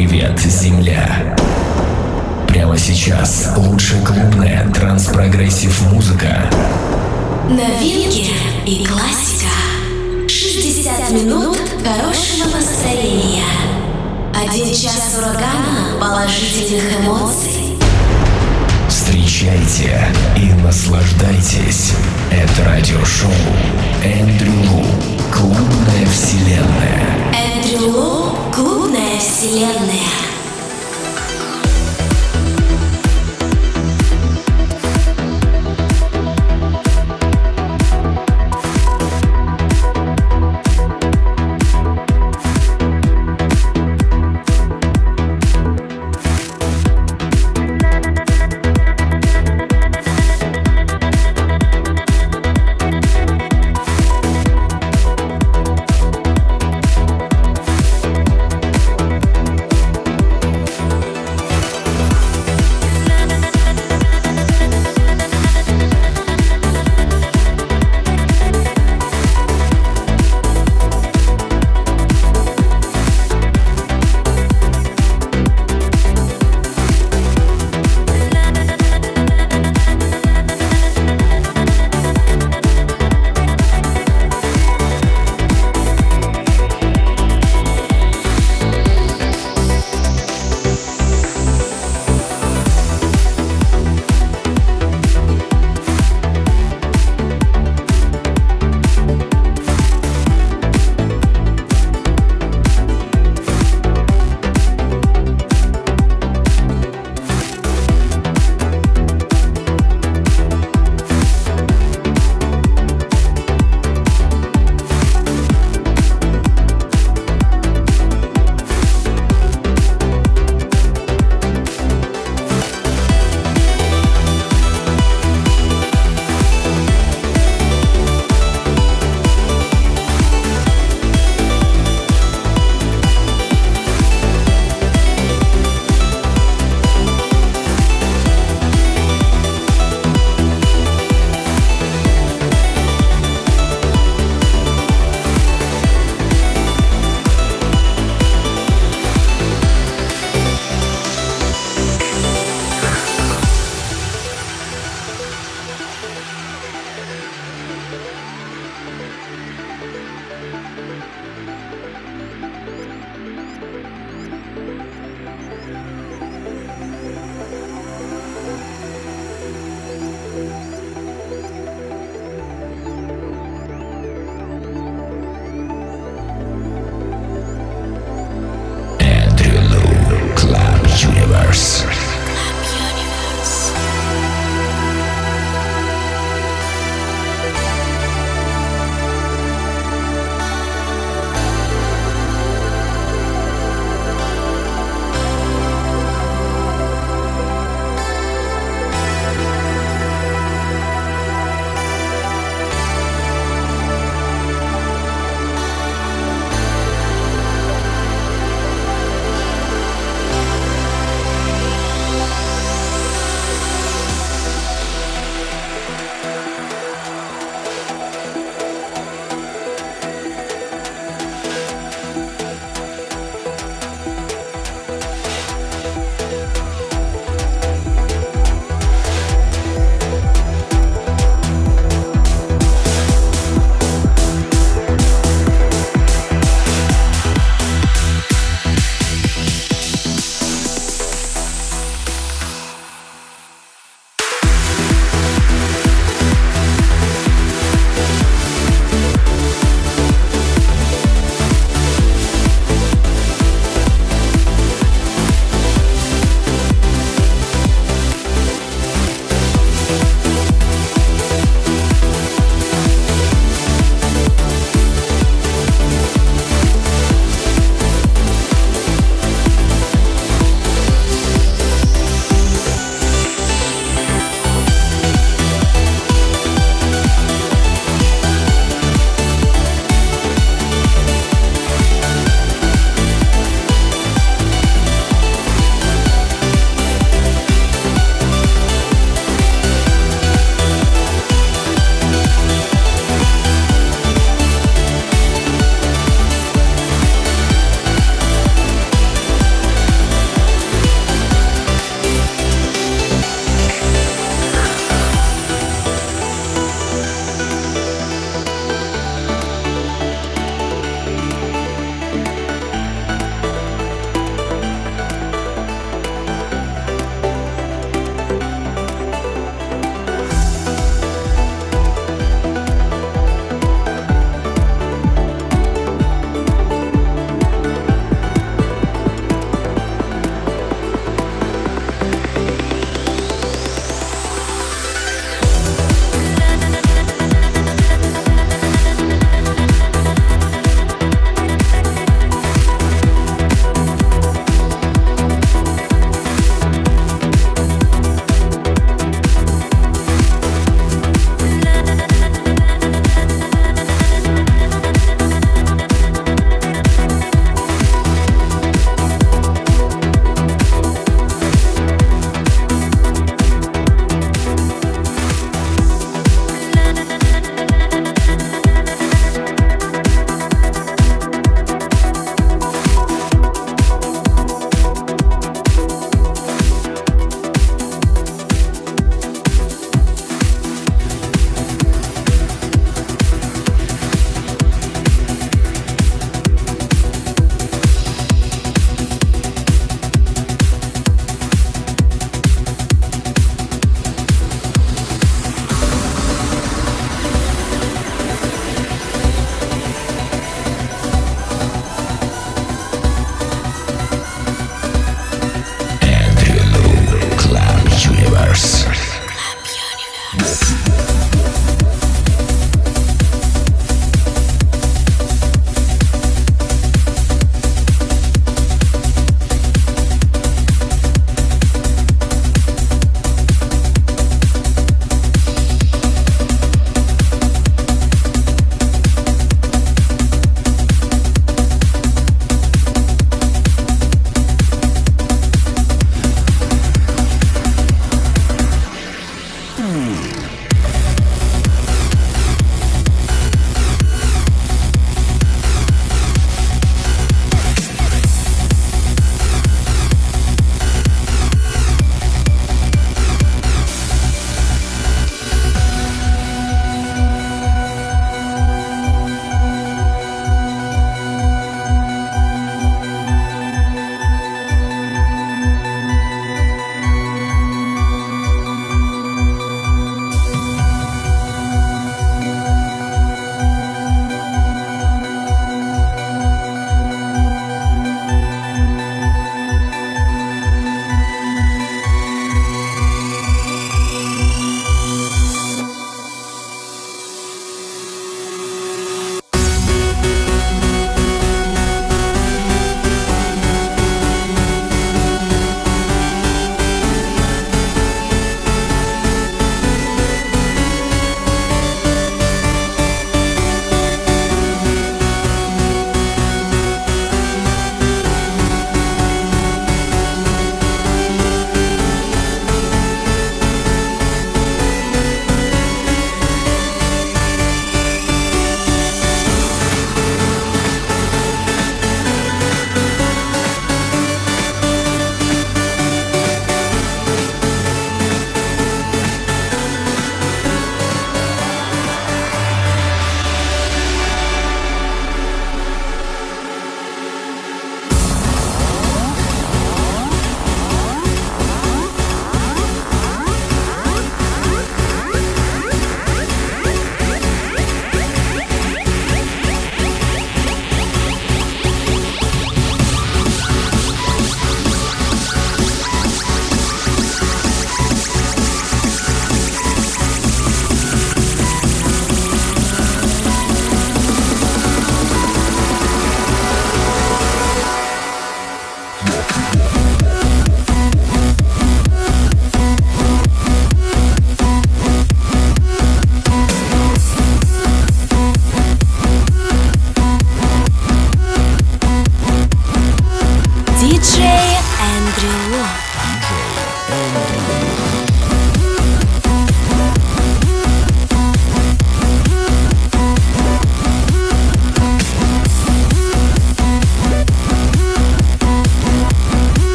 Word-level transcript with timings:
Привет, 0.00 0.40
Земля. 0.40 1.36
Прямо 2.48 2.78
сейчас 2.78 3.50
лучшая 3.54 4.02
клубная 4.02 4.66
транс-прогрессив 4.72 5.78
музыка. 5.92 6.50
Новинки 7.50 8.32
и 8.64 8.82
классика. 8.86 9.50
60 10.26 11.10
минут 11.10 11.58
хорошего 11.84 12.48
настроения. 12.48 13.44
Один 14.34 14.74
час 14.74 15.18
урагана 15.18 16.00
положительных 16.00 17.00
эмоций. 17.00 17.78
Встречайте 18.88 20.08
и 20.34 20.50
наслаждайтесь. 20.62 21.92
Это 22.30 22.64
радиошоу 22.64 23.30
Эндрю 24.02 24.54
Лу. 24.70 24.82
Клубная 25.30 26.06
вселенная. 26.06 27.29
Лу. 27.78 28.32
Клубная 28.52 29.18
вселенная. 29.20 30.39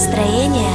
Настроение 0.00 0.69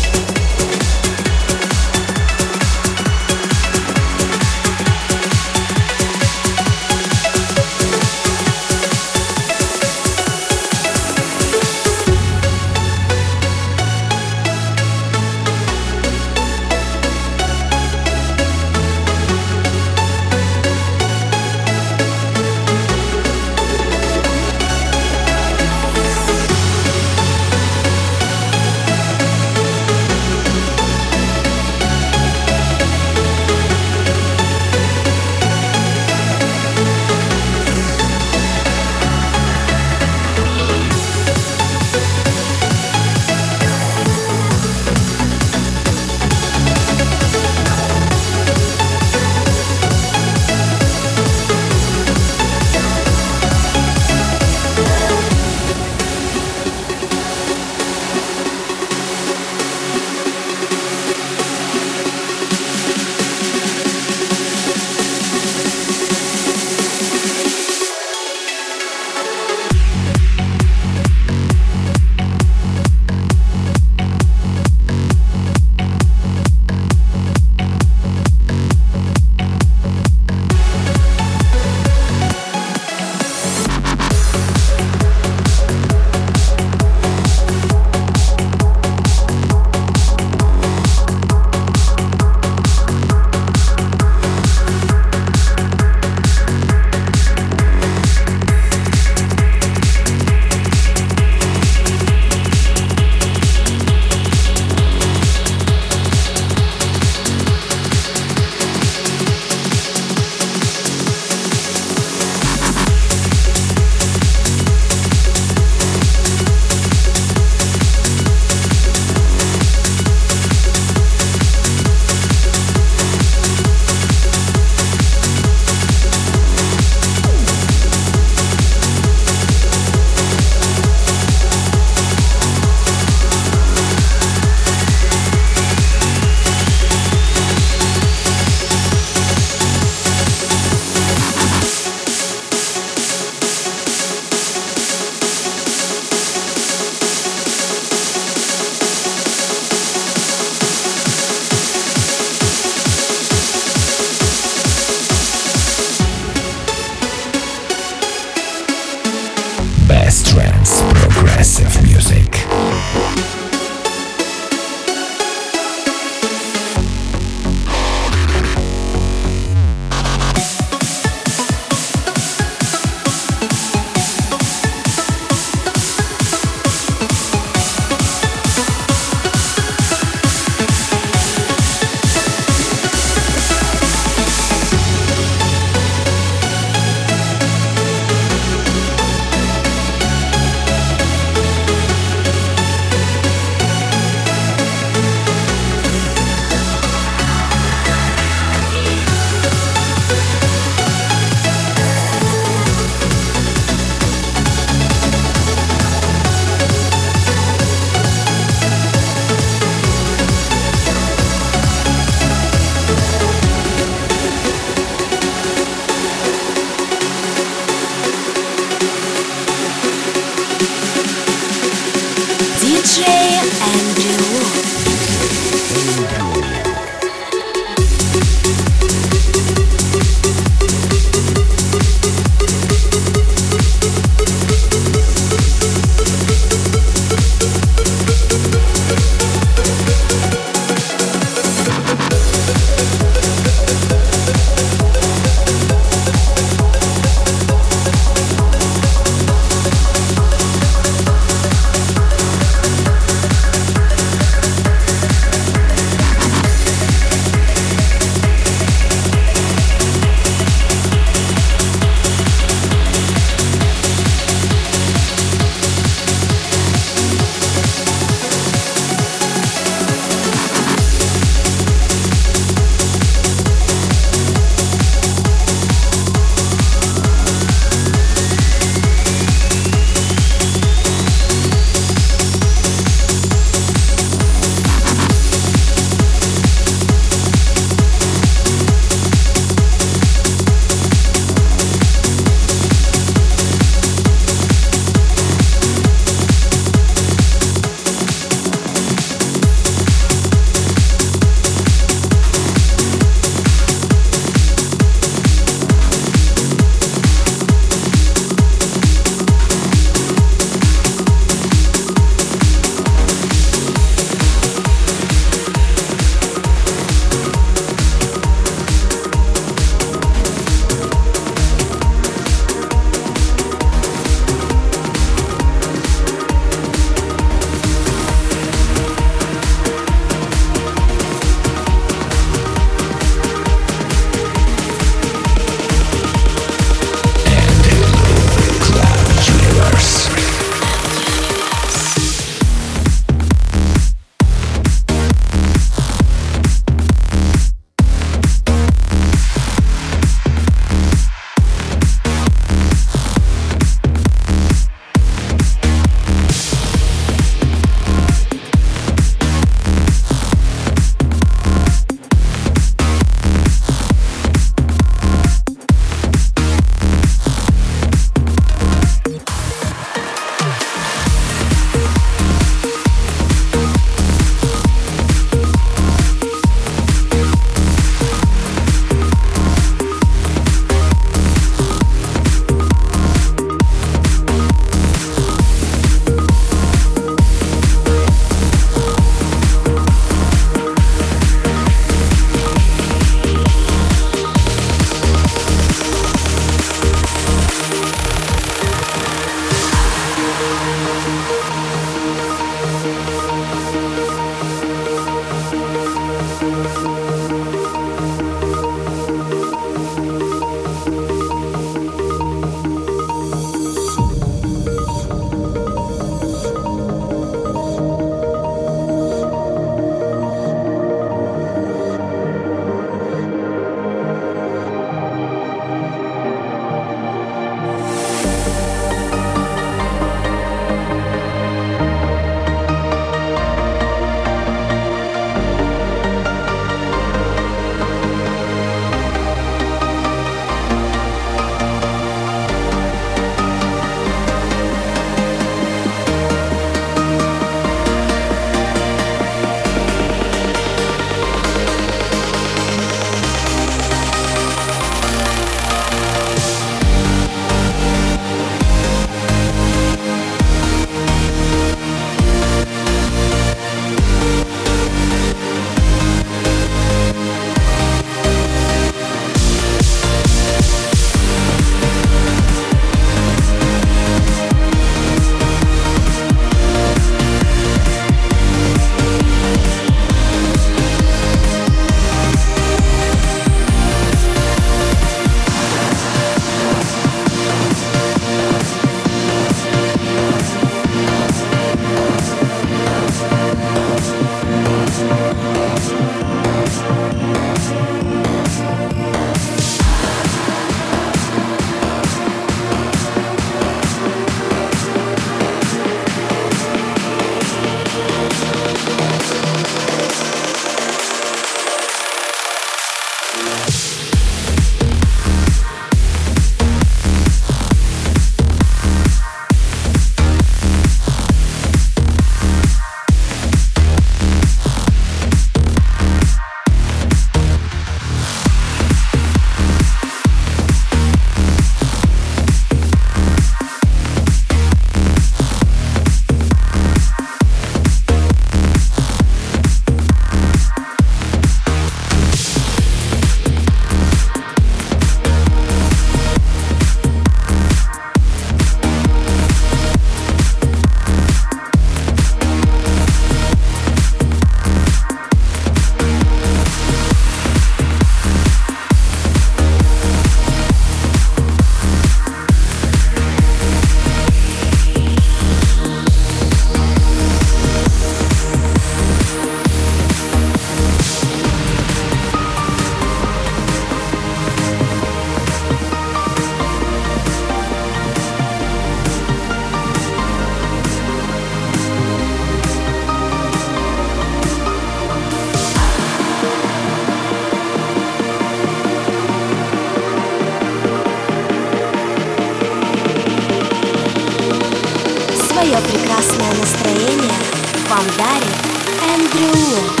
вам 598.01 598.17
дарит 598.17 600.00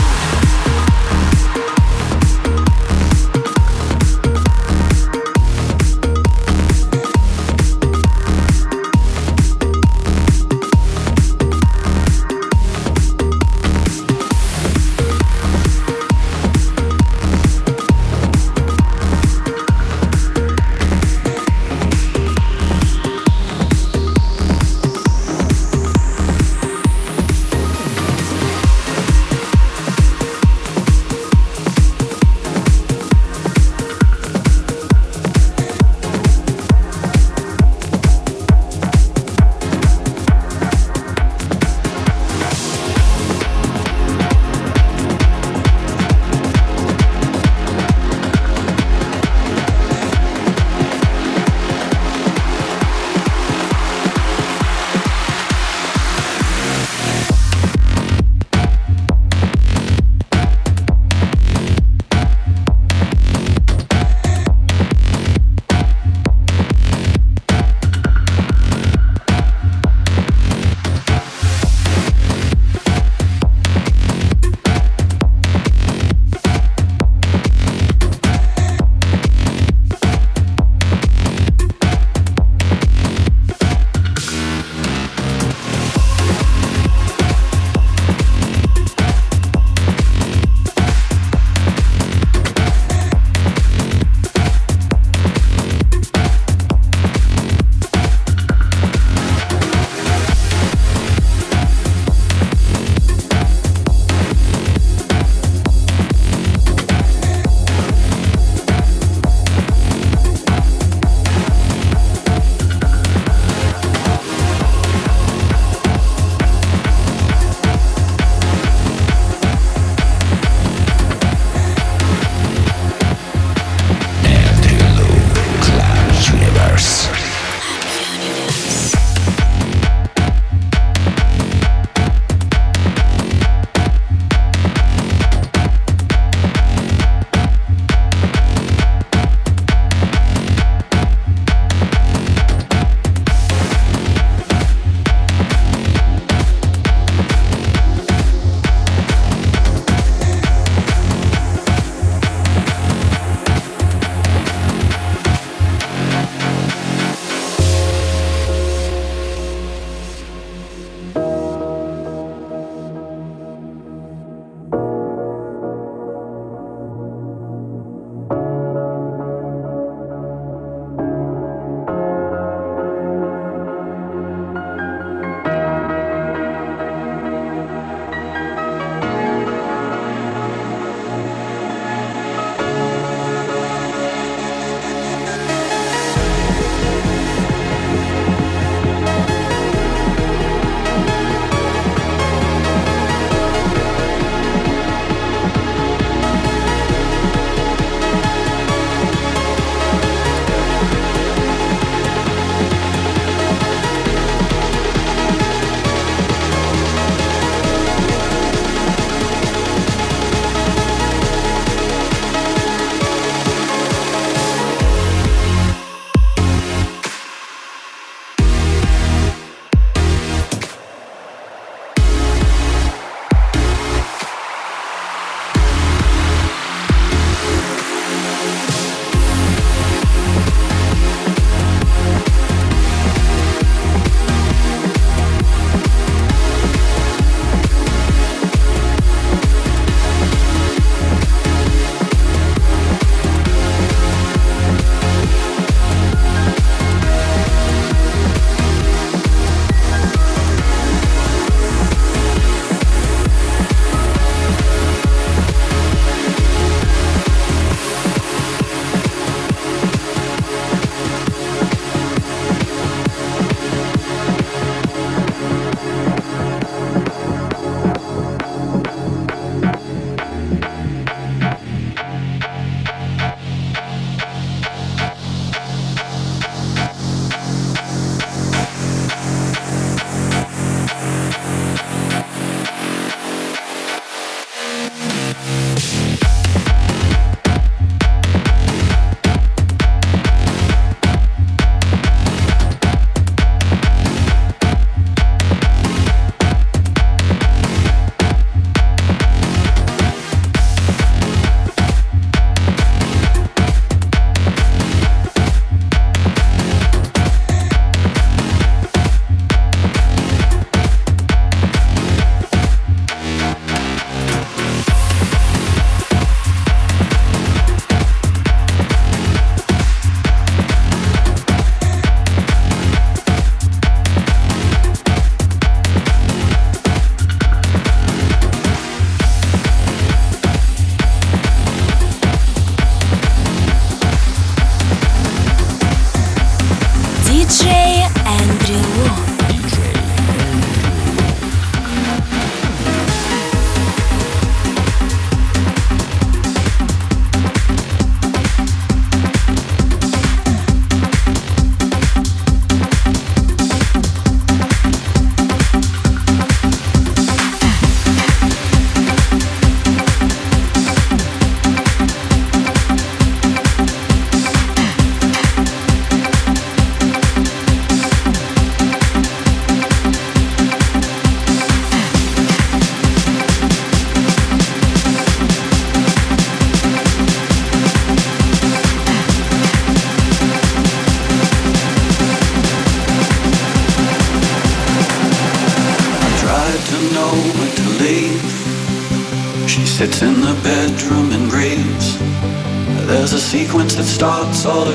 sold 394.61 394.90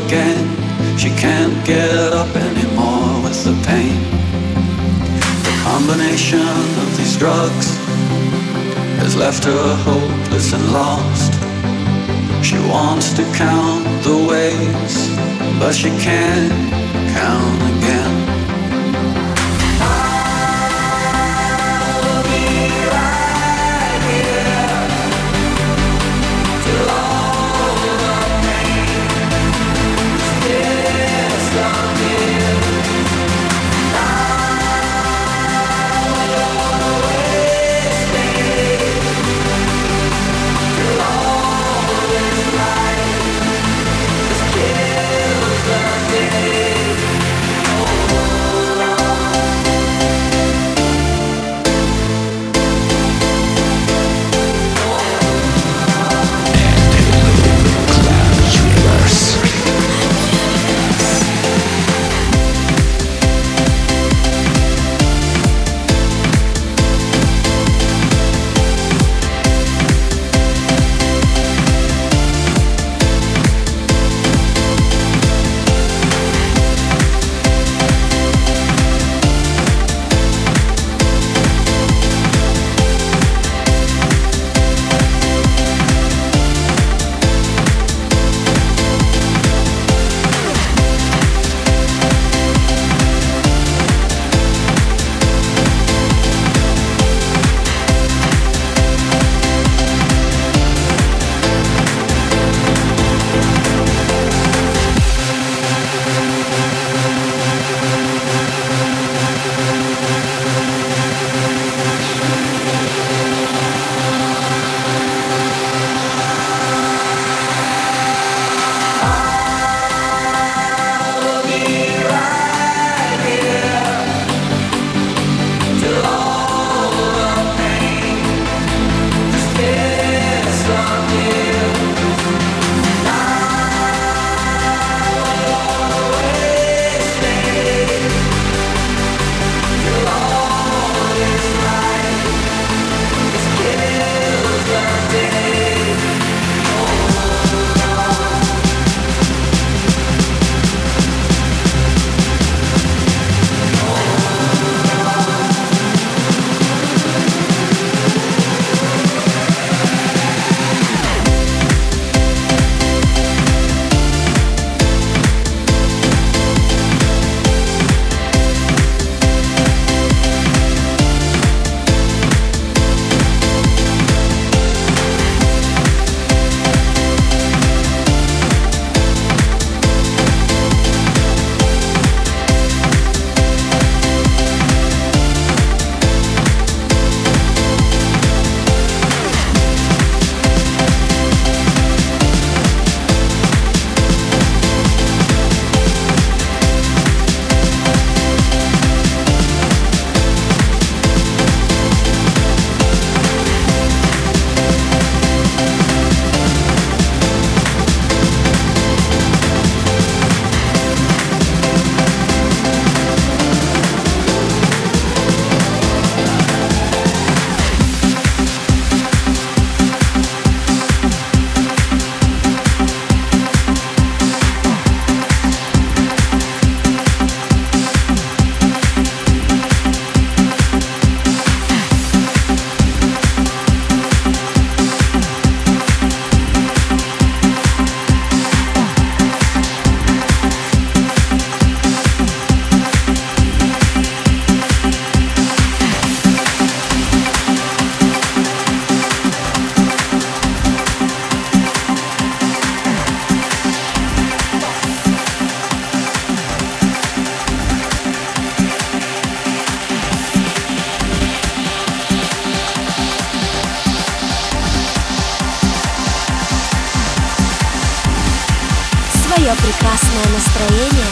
Ее 269.47 269.55
прекрасное 269.55 270.27
настроение 270.35 271.07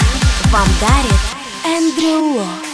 вам 0.51 0.67
дарит 0.81 1.21
Эндрю 1.65 2.35
Ло. 2.35 2.74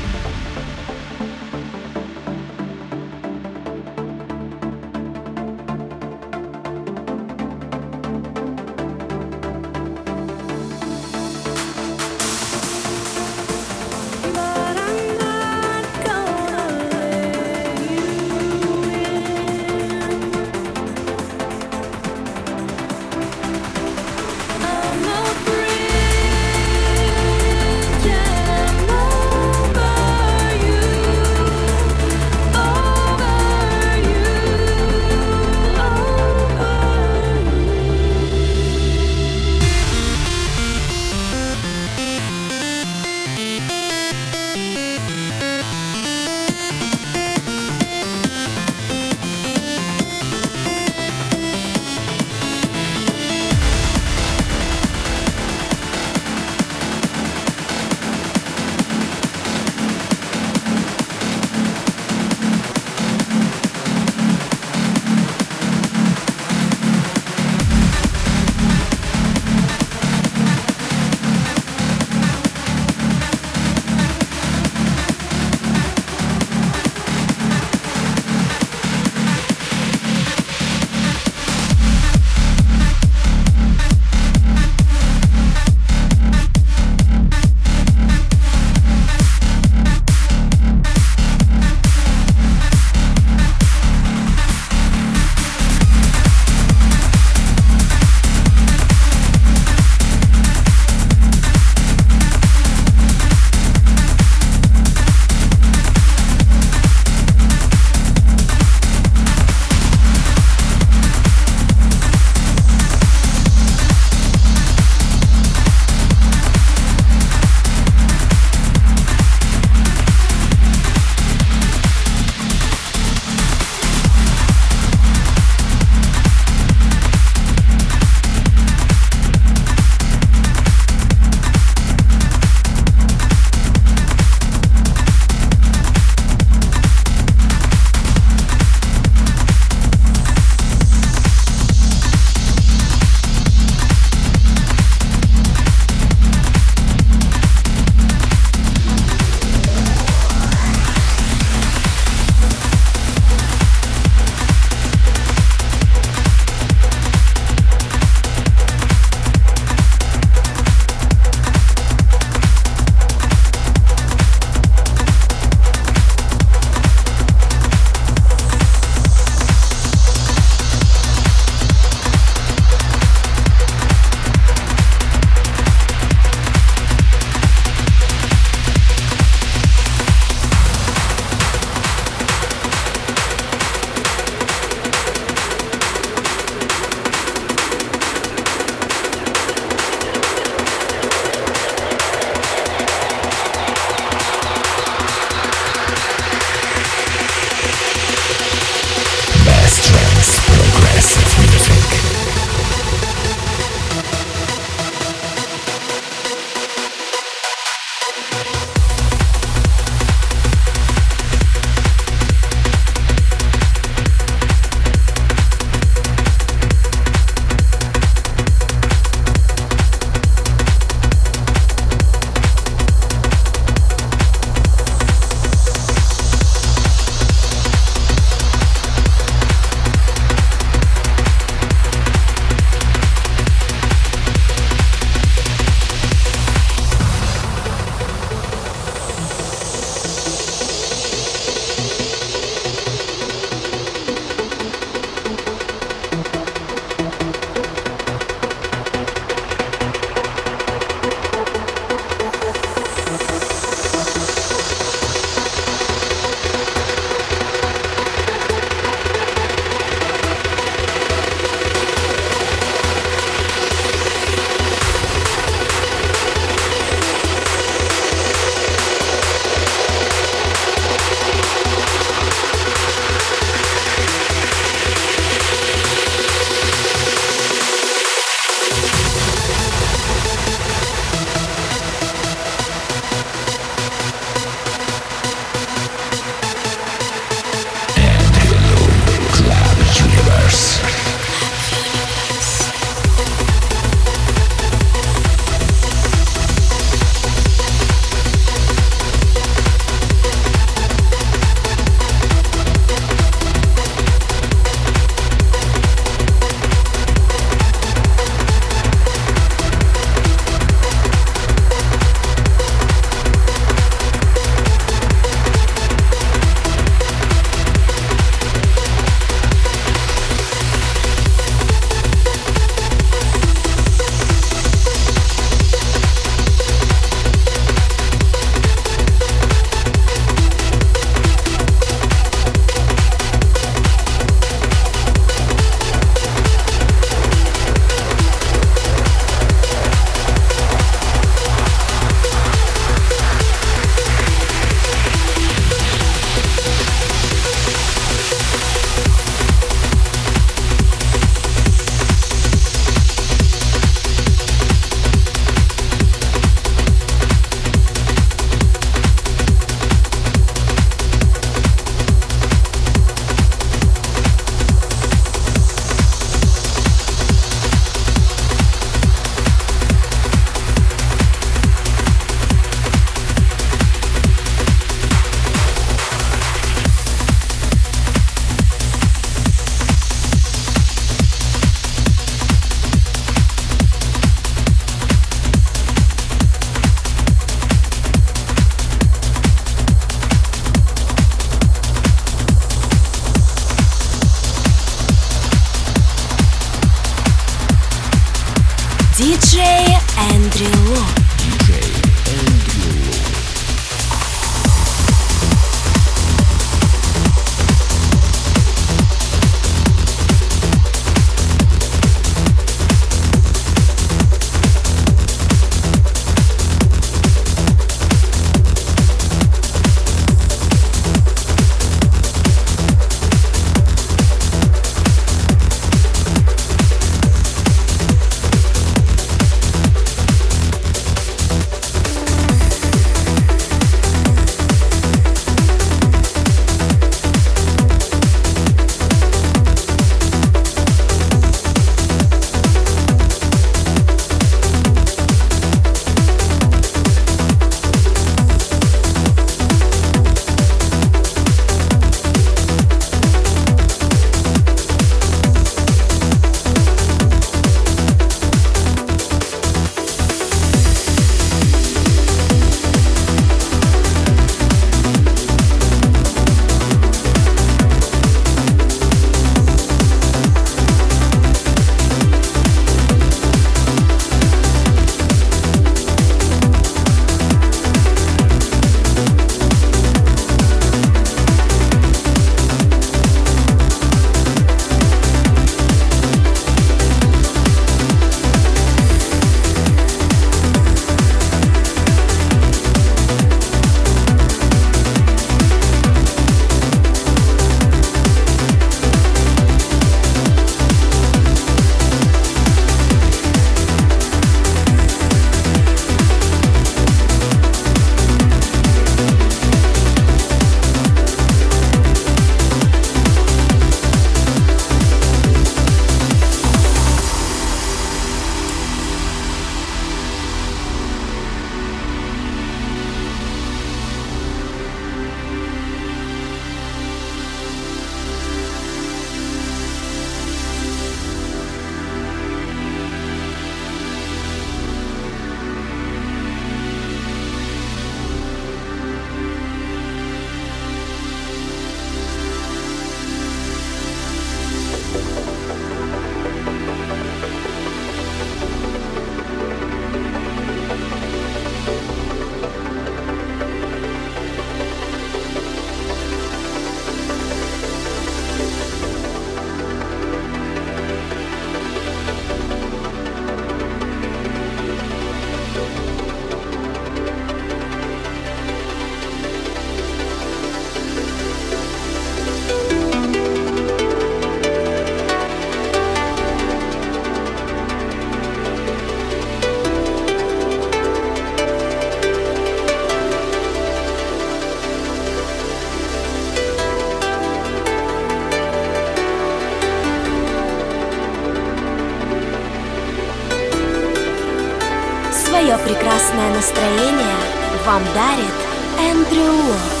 Свое 595.61 595.77
прекрасное 595.77 596.55
настроение 596.55 597.37
вам 597.85 598.01
дарит 598.15 598.55
Эндрю 598.99 599.43
Ло. 599.43 600.00